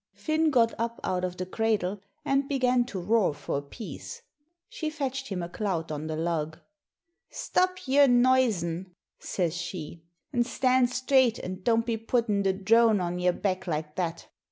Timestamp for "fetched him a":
4.89-5.47